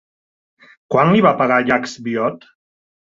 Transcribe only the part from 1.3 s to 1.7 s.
pagar